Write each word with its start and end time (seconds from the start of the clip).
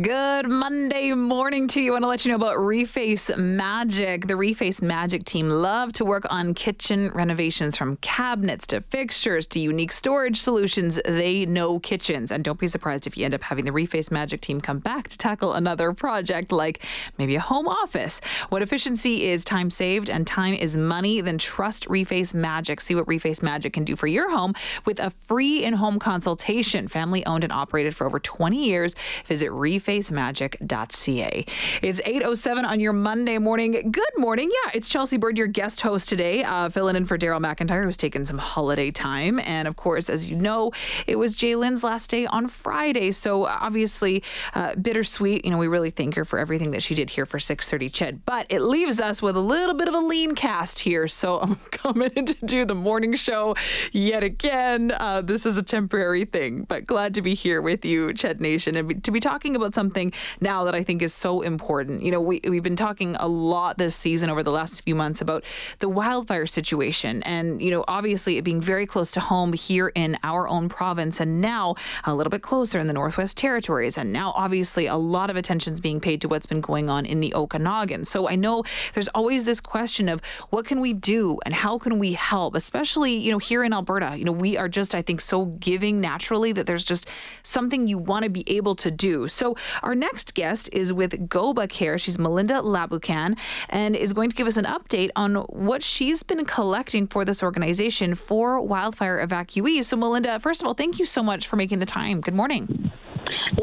Good 0.00 0.48
Monday 0.48 1.12
morning 1.12 1.66
to 1.66 1.80
you. 1.82 1.90
I 1.90 1.94
want 1.94 2.04
to 2.04 2.08
let 2.08 2.24
you 2.24 2.30
know 2.30 2.36
about 2.36 2.56
Reface 2.58 3.36
Magic. 3.36 4.28
The 4.28 4.34
Reface 4.34 4.80
Magic 4.80 5.24
team 5.24 5.50
love 5.50 5.92
to 5.94 6.04
work 6.04 6.24
on 6.30 6.54
kitchen 6.54 7.10
renovations 7.14 7.76
from 7.76 7.96
cabinets 7.96 8.68
to 8.68 8.80
fixtures 8.80 9.48
to 9.48 9.58
unique 9.58 9.90
storage 9.90 10.40
solutions. 10.40 11.00
They 11.04 11.46
know 11.46 11.80
kitchens. 11.80 12.30
And 12.30 12.44
don't 12.44 12.60
be 12.60 12.68
surprised 12.68 13.08
if 13.08 13.18
you 13.18 13.24
end 13.24 13.34
up 13.34 13.42
having 13.42 13.64
the 13.64 13.72
Reface 13.72 14.12
Magic 14.12 14.40
team 14.40 14.60
come 14.60 14.78
back 14.78 15.08
to 15.08 15.18
tackle 15.18 15.54
another 15.54 15.92
project 15.92 16.52
like 16.52 16.84
maybe 17.18 17.34
a 17.34 17.40
home 17.40 17.66
office. 17.66 18.20
What 18.50 18.62
efficiency 18.62 19.24
is 19.24 19.42
time 19.42 19.68
saved 19.68 20.10
and 20.10 20.24
time 20.28 20.54
is 20.54 20.76
money, 20.76 21.20
then 21.22 21.38
trust 21.38 21.88
Reface 21.88 22.32
Magic. 22.32 22.80
See 22.80 22.94
what 22.94 23.06
Reface 23.06 23.42
Magic 23.42 23.72
can 23.72 23.82
do 23.82 23.96
for 23.96 24.06
your 24.06 24.30
home 24.30 24.54
with 24.84 25.00
a 25.00 25.10
free 25.10 25.64
in 25.64 25.74
home 25.74 25.98
consultation. 25.98 26.86
Family 26.86 27.26
owned 27.26 27.42
and 27.42 27.52
operated 27.52 27.96
for 27.96 28.06
over 28.06 28.20
20 28.20 28.64
years. 28.64 28.94
Visit 29.26 29.48
Reface 29.50 29.87
facemagic.ca. 29.88 31.46
It's 31.80 32.00
8.07 32.02 32.64
on 32.64 32.78
your 32.78 32.92
Monday 32.92 33.38
morning. 33.38 33.72
Good 33.90 34.18
morning. 34.18 34.50
Yeah, 34.52 34.72
it's 34.74 34.86
Chelsea 34.86 35.16
Bird, 35.16 35.38
your 35.38 35.46
guest 35.46 35.80
host 35.80 36.10
today, 36.10 36.44
uh, 36.44 36.68
filling 36.68 36.94
in 36.94 37.06
for 37.06 37.16
Daryl 37.16 37.40
McIntyre, 37.40 37.84
who's 37.84 37.96
taken 37.96 38.26
some 38.26 38.36
holiday 38.36 38.90
time. 38.90 39.40
And 39.40 39.66
of 39.66 39.76
course, 39.76 40.10
as 40.10 40.28
you 40.28 40.36
know, 40.36 40.72
it 41.06 41.16
was 41.16 41.34
Jaylyn's 41.34 41.82
last 41.82 42.10
day 42.10 42.26
on 42.26 42.48
Friday. 42.48 43.12
So 43.12 43.46
obviously, 43.46 44.22
uh, 44.54 44.74
bittersweet. 44.74 45.46
You 45.46 45.52
know, 45.52 45.58
we 45.58 45.68
really 45.68 45.88
thank 45.88 46.16
her 46.16 46.26
for 46.26 46.38
everything 46.38 46.72
that 46.72 46.82
she 46.82 46.94
did 46.94 47.08
here 47.08 47.24
for 47.24 47.40
630 47.40 47.88
CHED. 47.88 48.26
But 48.26 48.46
it 48.50 48.60
leaves 48.60 49.00
us 49.00 49.22
with 49.22 49.36
a 49.36 49.40
little 49.40 49.74
bit 49.74 49.88
of 49.88 49.94
a 49.94 50.00
lean 50.00 50.34
cast 50.34 50.80
here. 50.80 51.08
So 51.08 51.40
I'm 51.42 51.56
coming 51.70 52.10
in 52.14 52.26
to 52.26 52.34
do 52.44 52.66
the 52.66 52.74
morning 52.74 53.14
show 53.14 53.56
yet 53.92 54.22
again. 54.22 54.92
Uh, 55.00 55.22
this 55.22 55.46
is 55.46 55.56
a 55.56 55.62
temporary 55.62 56.26
thing, 56.26 56.64
but 56.64 56.84
glad 56.84 57.14
to 57.14 57.22
be 57.22 57.32
here 57.32 57.62
with 57.62 57.86
you, 57.86 58.12
CHED 58.12 58.38
Nation, 58.38 58.76
and 58.76 59.02
to 59.02 59.10
be 59.10 59.20
talking 59.20 59.56
about 59.56 59.77
something 59.78 60.12
now 60.40 60.64
that 60.64 60.74
I 60.74 60.82
think 60.82 61.02
is 61.02 61.14
so 61.14 61.40
important. 61.42 62.02
You 62.02 62.10
know, 62.10 62.20
we, 62.20 62.40
we've 62.50 62.64
been 62.64 62.74
talking 62.88 63.14
a 63.14 63.28
lot 63.28 63.78
this 63.78 63.94
season 63.94 64.28
over 64.28 64.42
the 64.42 64.50
last 64.50 64.82
few 64.82 64.96
months 64.96 65.20
about 65.20 65.44
the 65.78 65.88
wildfire 65.88 66.46
situation 66.46 67.22
and, 67.22 67.62
you 67.62 67.70
know, 67.70 67.84
obviously 67.86 68.38
it 68.38 68.42
being 68.42 68.60
very 68.60 68.86
close 68.86 69.12
to 69.12 69.20
home 69.20 69.52
here 69.52 69.92
in 69.94 70.18
our 70.24 70.48
own 70.48 70.68
province 70.68 71.20
and 71.20 71.40
now 71.40 71.76
a 72.02 72.12
little 72.12 72.30
bit 72.30 72.42
closer 72.42 72.80
in 72.80 72.88
the 72.88 72.92
Northwest 72.92 73.36
Territories. 73.36 73.96
And 73.96 74.12
now, 74.12 74.32
obviously, 74.34 74.86
a 74.86 74.96
lot 74.96 75.30
of 75.30 75.36
attention 75.36 75.74
is 75.74 75.80
being 75.80 76.00
paid 76.00 76.20
to 76.22 76.28
what's 76.28 76.46
been 76.46 76.60
going 76.60 76.90
on 76.90 77.06
in 77.06 77.20
the 77.20 77.32
Okanagan. 77.34 78.04
So 78.04 78.28
I 78.28 78.34
know 78.34 78.64
there's 78.94 79.08
always 79.08 79.44
this 79.44 79.60
question 79.60 80.08
of 80.08 80.20
what 80.50 80.64
can 80.64 80.80
we 80.80 80.92
do 80.92 81.38
and 81.44 81.54
how 81.54 81.78
can 81.78 82.00
we 82.00 82.14
help, 82.14 82.56
especially, 82.56 83.14
you 83.14 83.30
know, 83.30 83.38
here 83.38 83.62
in 83.62 83.72
Alberta. 83.72 84.16
You 84.18 84.24
know, 84.24 84.32
we 84.32 84.56
are 84.56 84.68
just, 84.68 84.92
I 84.92 85.02
think, 85.02 85.20
so 85.20 85.44
giving 85.70 86.00
naturally 86.00 86.50
that 86.52 86.66
there's 86.66 86.84
just 86.84 87.06
something 87.44 87.86
you 87.86 87.98
want 87.98 88.24
to 88.24 88.30
be 88.30 88.44
able 88.48 88.74
to 88.76 88.90
do. 88.90 89.28
So 89.28 89.56
our 89.82 89.94
next 89.94 90.34
guest 90.34 90.68
is 90.72 90.92
with 90.92 91.28
Goba 91.28 91.68
Care. 91.68 91.98
She's 91.98 92.18
Melinda 92.18 92.54
Laboucan 92.54 93.38
and 93.68 93.96
is 93.96 94.12
going 94.12 94.30
to 94.30 94.36
give 94.36 94.46
us 94.46 94.56
an 94.56 94.64
update 94.64 95.10
on 95.16 95.36
what 95.36 95.82
she's 95.82 96.22
been 96.22 96.44
collecting 96.44 97.06
for 97.06 97.24
this 97.24 97.42
organization 97.42 98.14
for 98.14 98.60
wildfire 98.60 99.24
evacuees. 99.24 99.84
So, 99.84 99.96
Melinda, 99.96 100.38
first 100.40 100.62
of 100.62 100.66
all, 100.66 100.74
thank 100.74 100.98
you 100.98 101.04
so 101.04 101.22
much 101.22 101.46
for 101.46 101.56
making 101.56 101.78
the 101.78 101.86
time. 101.86 102.20
Good 102.20 102.34
morning. 102.34 102.90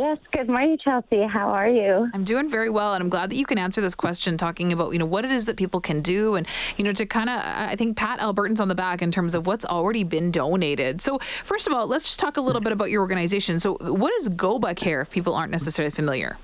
Yes, 0.06 0.20
good 0.34 0.48
morning, 0.48 0.78
Chelsea. 0.84 1.25
How 1.25 1.50
are 1.50 1.67
you? 1.67 2.08
I'm 2.14 2.23
doing 2.23 2.48
very 2.48 2.70
well, 2.70 2.94
and 2.94 3.02
I'm 3.02 3.09
glad 3.09 3.31
that 3.31 3.38
you 3.38 3.45
can 3.48 3.58
answer 3.58 3.81
this 3.81 3.95
question, 3.95 4.38
talking 4.38 4.72
about 4.72 4.94
you 4.94 5.00
know 5.00 5.06
what 5.08 5.25
it 5.25 5.31
is 5.31 5.45
that 5.45 5.58
people 5.58 5.81
can 5.81 6.02
do, 6.02 6.36
and 6.36 6.45
you 6.78 6.84
know 6.84 6.92
to 6.92 7.08
kind 7.08 7.28
of 7.28 7.42
I 7.44 7.75
think 7.75 7.97
pat 7.97 8.20
Albertans 8.20 8.59
on 8.62 8.67
the 8.67 8.75
back 8.75 9.02
in 9.02 9.09
terms 9.09 9.34
of 9.34 9.47
what's 9.47 9.66
already 9.66 10.03
been 10.03 10.30
donated. 10.30 11.02
So 11.02 11.17
first 11.44 11.66
of 11.66 11.73
all, 11.73 11.88
let's 11.88 12.06
just 12.06 12.20
talk 12.20 12.38
a 12.38 12.42
little 12.42 12.62
bit 12.62 12.72
about 12.72 12.92
your 12.92 13.02
organization. 13.02 13.59
So 13.59 13.78
what 13.80 14.14
is 14.22 14.30
Goba 14.30 14.75
Care 14.75 15.02
if 15.02 15.09
people 15.09 15.34
aren't 15.34 15.52
necessarily 15.52 15.89
familiar? 15.89 16.38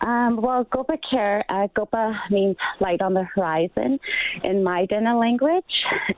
Um, 0.00 0.42
well, 0.42 0.64
Goba 0.64 0.98
Care, 1.08 1.44
uh, 1.48 1.68
Goba 1.76 2.18
means 2.30 2.56
light 2.80 3.00
on 3.00 3.14
the 3.14 3.22
horizon 3.22 4.00
in 4.42 4.64
Maidana 4.64 5.18
language. 5.20 5.62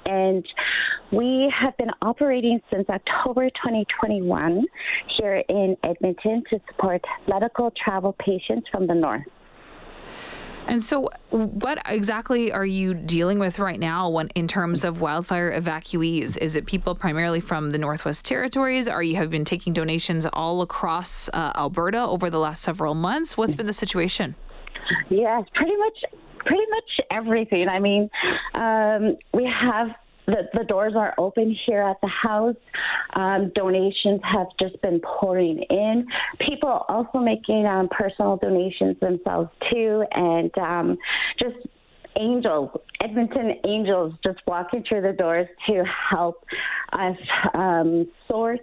And 0.06 0.46
we 1.16 1.52
have 1.58 1.76
been 1.76 1.90
operating 2.02 2.60
since 2.72 2.88
October 2.88 3.48
2021 3.50 4.64
here 5.18 5.42
in 5.48 5.76
Edmonton 5.84 6.42
to 6.50 6.60
support 6.68 7.02
medical 7.28 7.72
travel 7.82 8.14
patients 8.18 8.68
from 8.70 8.86
the 8.86 8.94
north. 8.94 9.24
And 10.66 10.82
so, 10.82 11.10
what 11.30 11.78
exactly 11.86 12.50
are 12.50 12.64
you 12.64 12.94
dealing 12.94 13.38
with 13.38 13.58
right 13.58 13.78
now 13.78 14.08
when, 14.08 14.28
in 14.28 14.48
terms 14.48 14.82
of 14.82 15.00
wildfire 15.00 15.52
evacuees? 15.52 16.38
Is 16.38 16.56
it 16.56 16.64
people 16.64 16.94
primarily 16.94 17.40
from 17.40 17.70
the 17.70 17.78
Northwest 17.78 18.24
Territories? 18.24 18.88
Are 18.88 19.02
you 19.02 19.16
have 19.16 19.28
been 19.28 19.44
taking 19.44 19.74
donations 19.74 20.24
all 20.32 20.62
across 20.62 21.28
uh, 21.34 21.52
Alberta 21.54 22.00
over 22.00 22.30
the 22.30 22.38
last 22.38 22.62
several 22.62 22.94
months? 22.94 23.36
What's 23.36 23.54
been 23.54 23.66
the 23.66 23.74
situation? 23.74 24.36
Yes, 25.10 25.44
pretty 25.54 25.76
much, 25.76 25.98
pretty 26.38 26.64
much 26.70 27.06
everything. 27.10 27.68
I 27.68 27.78
mean, 27.78 28.08
um, 28.54 29.16
we 29.34 29.44
have 29.44 29.88
the, 30.26 30.48
the 30.54 30.64
doors 30.64 30.94
are 30.96 31.14
open 31.18 31.56
here 31.66 31.82
at 31.82 32.00
the 32.00 32.08
house. 32.08 32.56
Um, 33.14 33.52
donations 33.54 34.20
have 34.22 34.46
just 34.58 34.80
been 34.82 35.00
pouring 35.00 35.64
in. 35.70 36.06
People 36.40 36.68
are 36.68 36.84
also 36.88 37.18
making 37.18 37.66
um, 37.66 37.88
personal 37.90 38.36
donations 38.36 38.98
themselves 39.00 39.50
too, 39.70 40.04
and 40.12 40.56
um, 40.58 40.98
just 41.38 41.56
angels, 42.16 42.70
Edmonton 43.02 43.54
angels, 43.64 44.14
just 44.24 44.38
walking 44.46 44.84
through 44.88 45.02
the 45.02 45.12
doors 45.12 45.48
to 45.66 45.82
help 46.10 46.44
us 46.92 47.16
um, 47.54 48.08
sort 48.28 48.60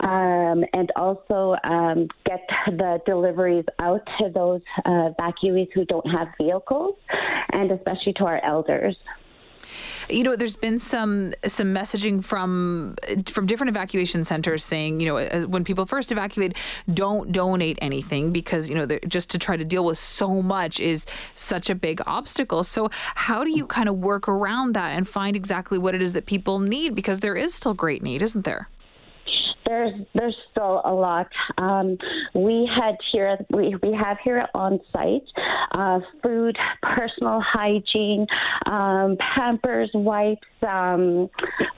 um, 0.00 0.64
and 0.72 0.92
also 0.96 1.56
um, 1.64 2.08
get 2.26 2.46
the 2.66 3.00
deliveries 3.06 3.64
out 3.78 4.00
to 4.18 4.30
those 4.30 4.60
uh, 4.84 5.10
evacuees 5.18 5.68
who 5.74 5.84
don't 5.86 6.06
have 6.10 6.28
vehicles, 6.40 6.96
and 7.52 7.70
especially 7.70 8.12
to 8.14 8.24
our 8.24 8.44
elders. 8.44 8.96
You 10.08 10.22
know, 10.22 10.36
there's 10.36 10.56
been 10.56 10.78
some 10.78 11.34
some 11.46 11.74
messaging 11.74 12.24
from 12.24 12.96
from 13.26 13.46
different 13.46 13.70
evacuation 13.70 14.24
centers 14.24 14.64
saying, 14.64 15.00
you 15.00 15.06
know, 15.06 15.18
uh, 15.18 15.42
when 15.42 15.64
people 15.64 15.86
first 15.86 16.12
evacuate, 16.12 16.56
don't 16.92 17.32
donate 17.32 17.78
anything 17.82 18.32
because 18.32 18.68
you 18.68 18.74
know 18.74 18.86
just 19.08 19.30
to 19.30 19.38
try 19.38 19.56
to 19.56 19.64
deal 19.64 19.84
with 19.84 19.98
so 19.98 20.42
much 20.42 20.80
is 20.80 21.06
such 21.34 21.70
a 21.70 21.74
big 21.74 22.00
obstacle. 22.06 22.64
So 22.64 22.88
how 23.14 23.44
do 23.44 23.50
you 23.50 23.66
kind 23.66 23.88
of 23.88 23.96
work 23.96 24.28
around 24.28 24.74
that 24.74 24.96
and 24.96 25.06
find 25.06 25.36
exactly 25.36 25.78
what 25.78 25.94
it 25.94 26.02
is 26.02 26.12
that 26.12 26.26
people 26.26 26.58
need 26.58 26.94
because 26.94 27.20
there 27.20 27.34
is 27.34 27.54
still 27.54 27.74
great 27.74 28.02
need, 28.02 28.22
isn't 28.22 28.44
there? 28.44 28.68
There's 29.66 29.92
there's 30.14 30.36
still 30.50 30.80
a 30.84 30.92
lot. 30.92 31.28
Um, 31.58 31.98
we 32.34 32.68
had 32.74 32.96
here 33.12 33.36
we, 33.50 33.76
we 33.82 33.92
have 33.92 34.18
here 34.22 34.46
on 34.54 34.80
site 34.92 35.26
uh, 35.72 36.00
food, 36.22 36.56
personal 36.82 37.40
hygiene, 37.40 38.26
um, 38.66 39.16
Pampers, 39.18 39.90
wipes. 39.94 40.46
Um, 40.66 41.28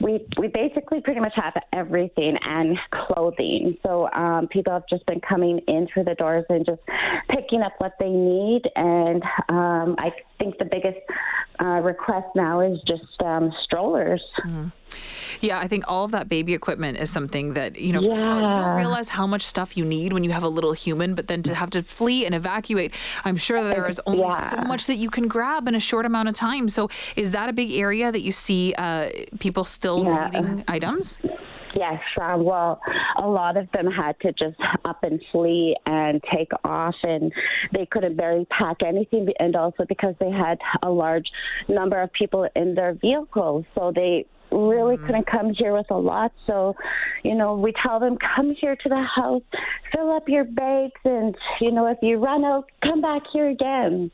we 0.01 0.27
we 0.39 0.49
basically 0.49 1.01
pretty 1.01 1.21
much 1.21 1.35
have 1.37 1.55
everything 1.73 2.37
and 2.45 2.79
clothing. 2.91 3.77
So 3.83 4.11
um, 4.13 4.49
people 4.49 4.73
have 4.73 4.85
just 4.89 5.07
been 5.07 5.21
coming 5.21 5.61
in 5.67 5.89
through 5.93 6.05
the 6.05 6.15
doors 6.15 6.45
and 6.49 6.65
just 6.65 6.81
picking 7.29 7.63
up 7.63 7.73
what 7.79 7.93
they 7.99 8.11
need. 8.11 8.63
And 8.77 9.23
um, 9.49 9.97
I 9.99 10.11
think 10.39 10.59
the 10.59 10.67
biggest 10.67 10.99
uh, 11.61 11.81
request 11.81 12.27
now 12.35 12.61
is 12.61 12.79
just 12.87 13.21
um, 13.25 13.53
strollers. 13.65 14.23
Mm-hmm. 14.47 14.69
Yeah, 15.41 15.59
I 15.59 15.69
think 15.69 15.85
all 15.89 16.05
of 16.05 16.11
that 16.11 16.29
baby 16.29 16.55
equipment 16.55 16.99
is 16.99 17.11
something 17.11 17.55
that, 17.55 17.79
you 17.79 17.93
know, 17.93 18.01
yeah. 18.01 18.27
all, 18.27 18.41
you 18.41 18.57
don't 18.57 18.77
realize 18.77 19.09
how 19.09 19.27
much 19.27 19.43
stuff 19.43 19.77
you 19.77 19.85
need 19.85 20.13
when 20.13 20.25
you 20.25 20.31
have 20.33 20.43
a 20.43 20.49
little 20.49 20.73
human, 20.73 21.15
but 21.15 21.29
then 21.29 21.43
to 21.45 21.55
have 21.55 21.71
to 21.71 21.83
flee 21.83 22.27
and 22.27 22.35
evacuate, 22.35 22.95
I'm 23.25 23.37
sure 23.37 23.63
there 23.63 23.89
is 23.89 24.01
only 24.07 24.21
yeah. 24.21 24.51
so 24.51 24.57
much 24.59 24.87
that 24.87 24.97
you 24.97 25.11
can 25.11 25.29
grab 25.29 25.69
in 25.69 25.75
a 25.75 25.81
short 25.81 26.07
amount 26.07 26.29
of 26.29 26.35
time. 26.35 26.69
So 26.69 26.91
is 27.17 27.31
that 27.33 27.49
a 27.49 27.53
big 27.53 27.73
area 27.73 28.11
that 28.11 28.21
you 28.21 28.33
see 28.33 28.75
uh, 28.79 29.11
people 29.39 29.65
still 29.65 30.05
yeah. 30.05 30.31
needing 30.33 30.65
items? 30.69 31.19
Yes, 31.77 32.01
uh, 32.21 32.35
well, 32.39 32.81
a 33.19 33.29
lot 33.29 33.57
of 33.57 33.71
them 33.73 33.87
had 33.87 34.19
to 34.21 34.33
just 34.33 34.57
up 34.85 35.05
and 35.05 35.23
flee 35.31 35.77
and 35.87 36.21
take 36.35 36.51
off, 36.65 36.95
and 37.03 37.31
they 37.73 37.87
couldn't 37.87 38.17
barely 38.17 38.47
pack 38.47 38.79
anything, 38.85 39.29
and 39.39 39.55
also 39.55 39.85
because 39.87 40.15
they 40.19 40.31
had 40.31 40.59
a 40.83 40.91
large 40.91 41.31
number 41.69 42.01
of 42.01 42.11
people 42.13 42.49
in 42.57 42.75
their 42.75 42.95
vehicles, 42.95 43.67
so 43.75 43.93
they 43.95 44.25
really 44.67 44.97
mm. 44.97 45.07
couldn't 45.07 45.27
come 45.27 45.53
here 45.53 45.73
with 45.73 45.91
a 45.91 45.97
lot. 45.97 46.33
So, 46.47 46.75
you 47.23 47.35
know, 47.35 47.55
we 47.55 47.73
tell 47.83 48.01
them, 48.01 48.17
come 48.37 48.55
here 48.61 48.77
to 48.77 48.89
the 48.89 49.03
house, 49.15 49.43
fill 49.95 50.11
up 50.11 50.29
your 50.29 50.45
bags, 50.45 51.01
and, 51.05 51.35
you 51.61 51.71
know, 51.71 51.87
if 51.87 51.99
you 52.03 52.19
run 52.19 52.45
out, 52.45 52.71
come 52.83 53.01
back 53.01 53.23
here 53.33 53.49
again. 53.49 54.11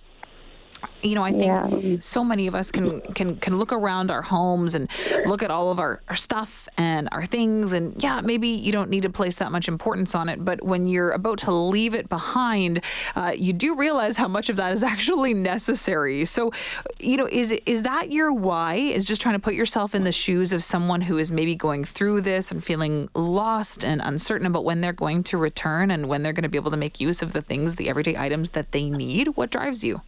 You 1.04 1.14
know, 1.14 1.22
I 1.22 1.32
think 1.32 1.44
yeah. 1.44 1.96
so 2.00 2.24
many 2.24 2.46
of 2.46 2.54
us 2.54 2.70
can 2.70 3.00
can 3.00 3.36
can 3.36 3.58
look 3.58 3.72
around 3.72 4.10
our 4.10 4.22
homes 4.22 4.74
and 4.74 4.90
look 5.26 5.42
at 5.42 5.50
all 5.50 5.70
of 5.70 5.78
our, 5.78 6.00
our 6.08 6.16
stuff 6.16 6.68
and 6.78 7.08
our 7.12 7.26
things 7.26 7.72
and 7.72 8.02
yeah, 8.02 8.22
maybe 8.22 8.48
you 8.48 8.72
don't 8.72 8.88
need 8.88 9.02
to 9.02 9.10
place 9.10 9.36
that 9.36 9.52
much 9.52 9.68
importance 9.68 10.14
on 10.14 10.28
it, 10.28 10.44
but 10.44 10.62
when 10.62 10.88
you're 10.88 11.10
about 11.10 11.38
to 11.38 11.52
leave 11.52 11.94
it 11.94 12.08
behind, 12.08 12.80
uh, 13.16 13.32
you 13.36 13.52
do 13.52 13.76
realize 13.76 14.16
how 14.16 14.28
much 14.28 14.48
of 14.48 14.56
that 14.56 14.72
is 14.72 14.82
actually 14.82 15.34
necessary. 15.34 16.24
So, 16.24 16.52
you 16.98 17.16
know, 17.16 17.28
is 17.30 17.52
is 17.66 17.82
that 17.82 18.10
your 18.10 18.32
why? 18.32 18.74
Is 18.74 19.04
just 19.04 19.20
trying 19.20 19.34
to 19.34 19.40
put 19.40 19.54
yourself 19.54 19.94
in 19.94 20.04
the 20.04 20.12
shoes 20.12 20.52
of 20.52 20.64
someone 20.64 21.02
who 21.02 21.18
is 21.18 21.30
maybe 21.30 21.54
going 21.54 21.84
through 21.84 22.22
this 22.22 22.50
and 22.50 22.64
feeling 22.64 23.10
lost 23.14 23.84
and 23.84 24.00
uncertain 24.02 24.46
about 24.46 24.64
when 24.64 24.80
they're 24.80 24.92
going 24.92 25.22
to 25.24 25.36
return 25.36 25.90
and 25.90 26.08
when 26.08 26.22
they're 26.22 26.32
going 26.32 26.44
to 26.44 26.48
be 26.48 26.58
able 26.58 26.70
to 26.70 26.76
make 26.76 26.98
use 26.98 27.20
of 27.20 27.32
the 27.32 27.42
things, 27.42 27.74
the 27.74 27.88
everyday 27.90 28.16
items 28.16 28.50
that 28.50 28.72
they 28.72 28.88
need? 28.88 29.36
What 29.36 29.50
drives 29.50 29.84
you? 29.84 30.00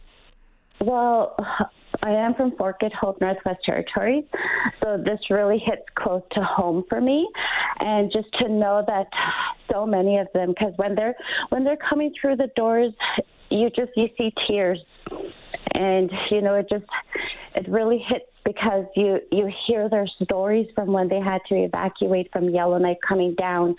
Well, 0.81 1.35
I 2.03 2.11
am 2.11 2.35
from 2.35 2.55
Fort 2.57 2.79
Good 2.79 2.93
Hope, 2.93 3.19
Northwest 3.19 3.59
Territories, 3.65 4.23
so 4.83 5.01
this 5.03 5.19
really 5.31 5.57
hits 5.57 5.81
close 5.95 6.21
to 6.33 6.43
home 6.43 6.83
for 6.87 7.01
me, 7.01 7.27
and 7.79 8.11
just 8.11 8.27
to 8.39 8.49
know 8.49 8.83
that 8.85 9.07
so 9.71 9.85
many 9.85 10.17
of 10.17 10.27
them, 10.33 10.49
because 10.49 10.73
when 10.75 10.95
they're 10.95 11.15
when 11.49 11.63
they're 11.63 11.77
coming 11.89 12.13
through 12.19 12.35
the 12.35 12.51
doors, 12.55 12.93
you 13.49 13.69
just 13.71 13.91
you 13.95 14.09
see 14.17 14.31
tears, 14.47 14.79
and 15.73 16.11
you 16.29 16.41
know 16.41 16.55
it 16.55 16.67
just 16.69 16.85
it 17.57 17.67
really 17.67 18.03
hits 18.07 18.25
because 18.45 18.85
you 18.95 19.19
you 19.31 19.51
hear 19.65 19.89
their 19.89 20.07
stories 20.23 20.67
from 20.73 20.93
when 20.93 21.09
they 21.09 21.19
had 21.19 21.41
to 21.49 21.55
evacuate 21.55 22.31
from 22.31 22.49
Yellowknife 22.49 22.97
coming 23.07 23.35
down, 23.35 23.75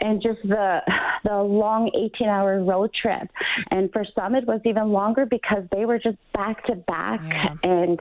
and 0.00 0.22
just 0.22 0.40
the 0.44 0.80
the 1.24 1.34
long 1.34 1.90
18 2.14 2.28
hour 2.28 2.62
road 2.62 2.90
trip. 3.00 3.28
And 3.70 3.90
for 3.92 4.04
some, 4.14 4.34
it 4.34 4.46
was 4.46 4.60
even 4.64 4.90
longer 4.90 5.26
because 5.26 5.64
they 5.72 5.86
were 5.86 5.98
just 5.98 6.18
back 6.34 6.64
to 6.66 6.76
back 6.76 7.20
and 7.64 7.98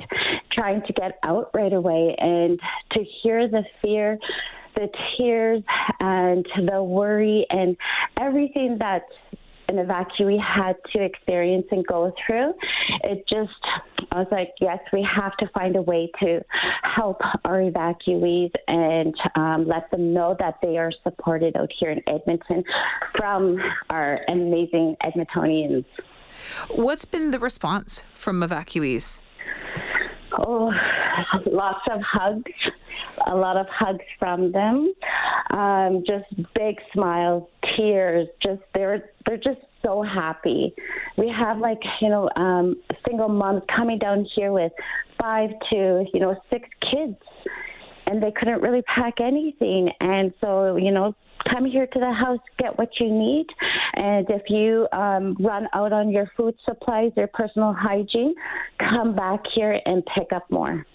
trying 0.51 0.81
to 0.85 0.93
get 0.93 1.17
out 1.23 1.49
right 1.53 1.73
away. 1.73 2.15
And 2.19 2.59
to 2.91 3.03
hear 3.23 3.47
the 3.47 3.63
fear 3.81 4.19
the 4.75 4.89
tears 5.17 5.63
and 6.01 6.45
the 6.69 6.83
worry 6.83 7.47
and 7.49 7.77
everything 8.19 8.77
that 8.79 9.03
an 9.67 9.75
evacuee 9.75 10.39
had 10.41 10.75
to 10.93 11.03
experience 11.03 11.65
and 11.71 11.85
go 11.87 12.13
through. 12.25 12.53
It 13.05 13.25
just, 13.27 13.51
I 14.11 14.19
was 14.19 14.27
like, 14.31 14.51
yes, 14.61 14.79
we 14.93 15.07
have 15.15 15.35
to 15.37 15.47
find 15.53 15.75
a 15.75 15.81
way 15.81 16.11
to 16.21 16.41
help 16.83 17.19
our 17.43 17.59
evacuees 17.59 18.51
and 18.67 19.13
um, 19.35 19.67
let 19.67 19.89
them 19.91 20.13
know 20.13 20.35
that 20.39 20.55
they 20.61 20.77
are 20.77 20.91
supported 21.03 21.55
out 21.55 21.71
here 21.79 21.91
in 21.91 22.01
Edmonton 22.07 22.63
from 23.17 23.57
our 23.89 24.19
amazing 24.27 24.95
Edmontonians. 25.03 25.85
What's 26.69 27.05
been 27.05 27.31
the 27.31 27.39
response 27.39 28.03
from 28.13 28.41
evacuees? 28.41 29.21
Oh, 30.37 30.71
lots 31.45 31.79
of 31.91 32.01
hugs, 32.01 32.51
a 33.25 33.35
lot 33.35 33.55
of 33.55 33.67
hugs 33.69 34.03
from 34.19 34.51
them. 34.51 34.93
Um, 35.51 36.03
just 36.05 36.25
big 36.53 36.75
smiles, 36.93 37.47
tears. 37.75 38.27
Just 38.41 38.61
they're 38.73 39.09
they're 39.25 39.37
just 39.37 39.59
so 39.83 40.01
happy. 40.01 40.73
We 41.17 41.29
have 41.35 41.59
like 41.59 41.79
you 42.01 42.09
know 42.09 42.29
um, 42.35 42.81
single 43.07 43.29
moms 43.29 43.63
coming 43.75 43.99
down 43.99 44.27
here 44.35 44.51
with 44.51 44.71
five 45.19 45.49
to 45.71 46.05
you 46.13 46.19
know 46.19 46.35
six 46.49 46.67
kids, 46.81 47.17
and 48.07 48.21
they 48.21 48.31
couldn't 48.31 48.61
really 48.61 48.81
pack 48.83 49.15
anything. 49.19 49.89
And 49.99 50.33
so 50.41 50.77
you 50.77 50.91
know 50.91 51.15
come 51.51 51.65
here 51.65 51.87
to 51.87 51.99
the 51.99 52.11
house, 52.11 52.39
get 52.57 52.77
what 52.77 52.89
you 52.99 53.11
need. 53.11 53.45
And 53.93 54.27
if 54.29 54.43
you 54.49 54.87
um, 54.91 55.37
run 55.39 55.67
out 55.73 55.93
on 55.93 56.09
your 56.09 56.29
food 56.35 56.55
supplies 56.65 57.11
or 57.17 57.27
personal 57.27 57.73
hygiene, 57.73 58.33
come 58.79 59.15
back 59.15 59.41
here 59.53 59.79
and 59.85 60.03
pick 60.15 60.33
up 60.33 60.49
more. 60.49 60.85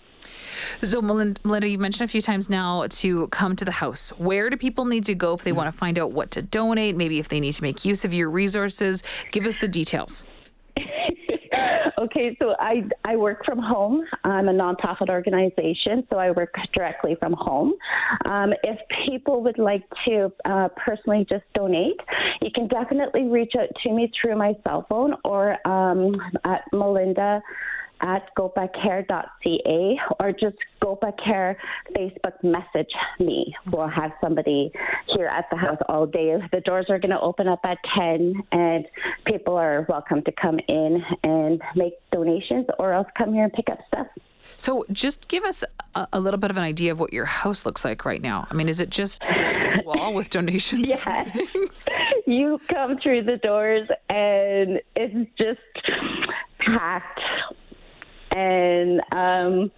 So, 0.82 1.02
Melinda, 1.02 1.68
you 1.68 1.78
mentioned 1.78 2.08
a 2.08 2.10
few 2.10 2.22
times 2.22 2.48
now 2.48 2.86
to 2.88 3.28
come 3.28 3.56
to 3.56 3.64
the 3.64 3.72
house. 3.72 4.10
Where 4.18 4.50
do 4.50 4.56
people 4.56 4.84
need 4.84 5.04
to 5.06 5.14
go 5.14 5.34
if 5.34 5.42
they 5.42 5.52
want 5.52 5.66
to 5.66 5.72
find 5.72 5.98
out 5.98 6.12
what 6.12 6.30
to 6.32 6.42
donate? 6.42 6.96
Maybe 6.96 7.18
if 7.18 7.28
they 7.28 7.40
need 7.40 7.52
to 7.52 7.62
make 7.62 7.84
use 7.84 8.04
of 8.04 8.14
your 8.14 8.30
resources? 8.30 9.02
Give 9.30 9.46
us 9.46 9.56
the 9.56 9.68
details. 9.68 10.24
okay, 11.98 12.36
so 12.40 12.54
I, 12.58 12.84
I 13.04 13.16
work 13.16 13.44
from 13.44 13.58
home. 13.58 14.04
I'm 14.24 14.48
a 14.48 14.52
nonprofit 14.52 15.08
organization, 15.08 16.06
so 16.10 16.16
I 16.16 16.30
work 16.30 16.54
directly 16.74 17.16
from 17.20 17.34
home. 17.34 17.74
Um, 18.24 18.52
if 18.62 18.78
people 19.06 19.42
would 19.42 19.58
like 19.58 19.84
to 20.06 20.32
uh, 20.44 20.68
personally 20.76 21.26
just 21.28 21.44
donate, 21.54 22.00
you 22.40 22.50
can 22.54 22.68
definitely 22.68 23.24
reach 23.24 23.52
out 23.58 23.68
to 23.82 23.92
me 23.92 24.10
through 24.20 24.36
my 24.36 24.54
cell 24.64 24.86
phone 24.88 25.14
or 25.24 25.56
um, 25.68 26.16
at 26.44 26.62
Melinda 26.72 27.42
at 28.00 28.34
gobacare.ca 28.38 30.00
or 30.18 30.32
just 30.32 30.56
gobacare 30.82 31.56
Facebook 31.96 32.42
message 32.42 32.90
me. 33.18 33.54
We'll 33.70 33.88
have 33.88 34.12
somebody 34.20 34.72
here 35.14 35.26
at 35.26 35.46
the 35.50 35.56
house 35.56 35.78
all 35.88 36.06
day. 36.06 36.36
The 36.52 36.60
doors 36.60 36.86
are 36.88 36.98
going 36.98 37.10
to 37.10 37.20
open 37.20 37.48
up 37.48 37.60
at 37.64 37.78
10 37.94 38.42
and 38.52 38.86
people 39.26 39.56
are 39.56 39.86
welcome 39.88 40.22
to 40.22 40.32
come 40.32 40.58
in 40.68 41.02
and 41.22 41.60
make 41.76 41.94
donations 42.12 42.66
or 42.78 42.92
else 42.92 43.08
come 43.16 43.32
here 43.32 43.44
and 43.44 43.52
pick 43.52 43.68
up 43.70 43.78
stuff. 43.88 44.06
So, 44.56 44.84
just 44.90 45.28
give 45.28 45.44
us 45.44 45.64
a, 45.94 46.08
a, 46.12 46.20
little 46.20 46.38
bit 46.38 46.50
of 46.50 46.56
an 46.56 46.62
idea 46.62 46.92
of 46.92 46.98
what 46.98 47.12
your 47.12 47.24
house 47.24 47.64
looks 47.64 47.84
like 47.84 48.04
right 48.04 48.20
now. 48.20 48.46
I 48.50 48.54
mean, 48.54 48.68
is 48.68 48.80
it 48.80 48.90
just 48.90 49.24
wall 49.84 50.12
with 50.12 50.30
donations? 50.30 50.88
Yes. 50.88 51.88
You 52.26 52.60
come 52.72 52.96
through 53.02 53.24
the 53.24 53.38
doors 53.38 53.88
and 54.08 54.80
it's 54.94 55.30
just 55.36 55.58
packed 56.60 57.20
and 58.34 59.00
um, 59.12 59.70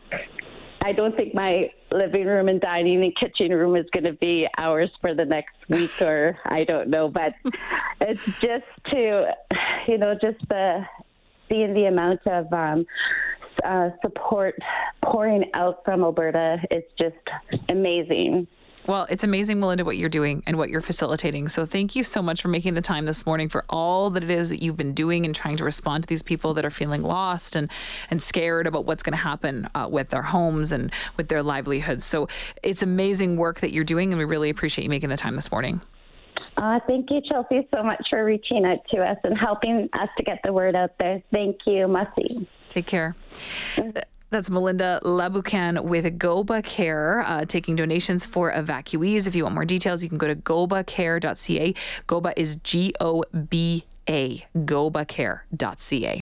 I 0.85 0.93
don't 0.93 1.15
think 1.17 1.35
my 1.35 1.71
living 1.93 2.27
room 2.27 2.49
and 2.49 2.61
dining 2.61 3.03
and 3.03 3.15
kitchen 3.17 3.53
room 3.53 3.77
is 3.77 3.87
going 3.93 4.05
to 4.05 4.15
be 4.15 4.47
ours 4.59 4.91
for 5.01 5.15
the 5.15 5.25
next 5.25 5.55
week 5.69 5.93
or 6.01 6.37
I 6.47 6.65
don't 6.65 6.89
know, 6.89 7.09
but 7.09 7.35
it's 8.01 8.25
just 8.41 8.65
to, 8.91 9.27
you 9.87 9.99
know, 9.99 10.15
just 10.21 10.39
the 10.49 10.81
seeing 11.49 11.75
the 11.75 11.85
amount 11.85 12.21
of 12.27 12.53
um, 12.53 12.85
uh, 13.65 13.91
support 14.01 14.55
pouring 15.05 15.45
out 15.55 15.83
from 15.85 16.03
Alberta 16.03 16.57
is 16.71 16.85
just 16.99 17.17
amazing. 17.69 18.47
Well, 18.87 19.06
it's 19.08 19.23
amazing, 19.23 19.61
Melinda, 19.61 19.84
what 19.84 19.96
you're 19.96 20.08
doing 20.08 20.43
and 20.44 20.58
what 20.58 20.69
you're 20.69 20.81
facilitating. 20.81 21.49
So 21.49 21.64
thank 21.64 21.94
you 21.94 22.02
so 22.02 22.20
much 22.20 22.43
for 22.43 22.49
making 22.49 22.75
the 22.75 22.81
time 22.81 23.05
this 23.05 23.25
morning 23.25 23.49
for 23.49 23.64
all 23.70 24.11
that 24.11 24.25
it 24.25 24.31
is 24.31 24.50
that 24.50 24.61
you've 24.61 24.76
been 24.76 24.93
doing 24.93 25.25
and 25.25 25.32
trying 25.34 25.56
to 25.58 25.64
respond 25.64 26.02
to 26.02 26.08
these 26.08 26.23
people 26.23 26.52
that 26.55 26.64
are 26.64 26.70
feeling 26.70 27.02
lost 27.02 27.55
and, 27.55 27.70
and 28.11 28.20
scared 28.20 28.67
about 28.67 28.84
what's 28.84 29.05
going 29.05 29.12
to 29.12 29.23
happen 29.23 29.69
uh, 29.76 29.88
with 29.88 30.08
their 30.08 30.23
homes 30.23 30.73
and 30.73 30.93
with 31.17 31.29
their 31.29 31.44
livelihoods. 31.44 32.05
So 32.05 32.26
it's 32.64 32.82
amazing 32.82 33.37
work 33.37 33.61
that 33.61 33.73
you're 33.73 33.84
doing, 33.84 34.12
and 34.12 34.19
we 34.19 34.25
really 34.25 34.50
appreciate 34.50 34.82
you 34.82 34.90
making 34.90 35.11
the 35.11 35.17
time 35.17 35.37
this 35.37 35.52
morning. 35.52 35.81
Uh, 36.56 36.81
thank 36.87 37.08
you, 37.11 37.20
Chelsea, 37.29 37.67
so 37.75 37.82
much 37.84 38.05
for 38.11 38.25
reaching 38.25 38.64
out 38.64 38.79
to 38.90 39.00
us 39.00 39.17
and 39.23 39.38
helping 39.38 39.88
us 39.93 40.08
to 40.17 40.25
get 40.25 40.40
the 40.44 40.52
word 40.52 40.75
out 40.75 40.90
there. 40.99 41.23
Thank 41.31 41.58
you, 41.67 41.87
Mahsi. 41.87 42.46
Take 42.69 42.87
care. 42.87 43.14
That's 44.32 44.49
Melinda 44.49 44.99
Laboucan 45.05 45.84
with 45.84 46.06
Goba 46.19 46.64
Care, 46.64 47.23
uh, 47.26 47.44
taking 47.44 47.76
donations 47.76 48.25
for 48.25 48.50
evacuees. 48.50 49.26
If 49.26 49.37
you 49.37 49.43
want 49.43 49.55
more 49.55 49.67
details, 49.67 50.02
you 50.02 50.08
can 50.08 50.17
go 50.17 50.26
to 50.26 50.34
gobacare.ca. 50.34 51.75
Goba 52.08 52.32
is 52.34 52.56
G 52.56 52.94
O 52.99 53.25
B 53.50 53.84
A, 54.08 54.46
gobacare.ca. 54.56 56.20